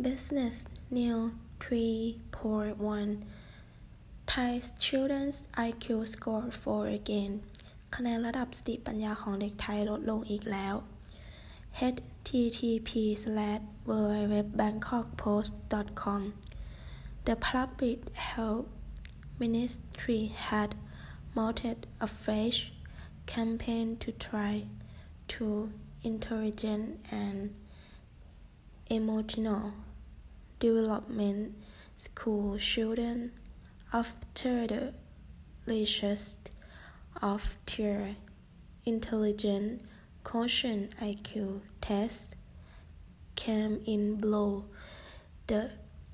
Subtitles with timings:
[0.00, 3.22] Business New 3.1
[4.28, 7.32] Thai Children's IQ Score 4 again
[7.94, 10.74] คะแนนระดับสติปัญญาของเด็กไทยลดลงอีกแล้ว
[11.80, 12.90] http
[16.02, 16.20] com.
[17.26, 17.98] The Public
[18.30, 18.66] Health
[19.42, 20.70] Ministry had
[21.36, 22.56] mounted a fresh
[23.34, 24.52] campaign to try
[25.34, 25.44] to
[26.12, 26.84] intelligent
[27.22, 27.38] and
[28.90, 29.72] emotional
[30.60, 31.54] development
[31.94, 33.30] school children
[33.92, 34.92] after the
[35.66, 36.50] latest
[37.20, 38.16] of their
[38.86, 39.80] intelligent
[40.24, 42.34] quotient IQ test
[43.36, 44.64] came in below
[45.48, 45.70] the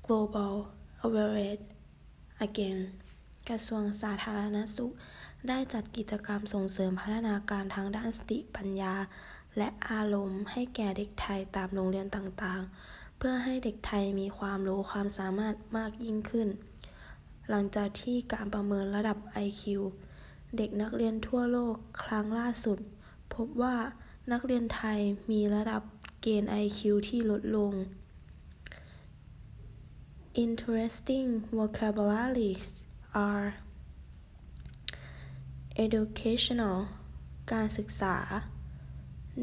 [0.07, 0.67] global
[1.03, 1.61] average
[2.43, 2.81] again
[3.49, 4.91] กระทรวงสาธารณสุข
[5.47, 8.93] ได้จัดกิจกรรมส่งเสริมพัฒนาการทางด้านสติปัญญา
[9.57, 16.47] และอารมณ์ให้แก่เด็กไทยตามโรงเรียนต่างๆ เพื่อให้เด็กไทยมีความรู้ความสามารถมากยิ่งขึ้น
[17.49, 19.63] หลังจากที่การประเมินระดับ IQ
[20.57, 22.77] เด็กนักเรียนทั่วโลกครั้งล่าสุด
[23.33, 23.75] พบว่า
[24.31, 24.99] นักเรียนไทย
[25.31, 25.81] มีระดับ
[26.21, 27.73] เกณฑ์ IQ ที่ลดลง
[30.45, 32.65] Interesting vocabularies
[33.27, 33.47] are
[35.85, 36.77] educational
[37.51, 38.17] การศึกษา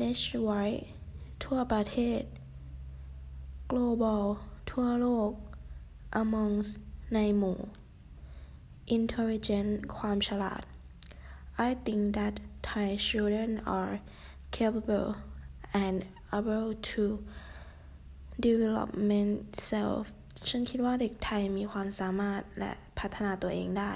[0.00, 0.76] n a t w o r k
[1.44, 2.22] ทั่วประเทศ
[3.70, 4.24] Global
[4.70, 5.30] ทั่วโลก
[6.22, 6.70] Amongst
[7.14, 7.58] ในหมู่
[8.96, 10.62] Intelligent ความฉลาด
[11.68, 12.34] I think that
[12.68, 13.94] Thai children are
[14.56, 15.08] capable
[15.84, 15.96] and
[16.38, 17.04] able to
[18.46, 19.34] development
[19.70, 20.04] self
[20.48, 23.94] ฉันคิดว่าเด็กไทยมีความสามารถและพัฒนาตัวเองได้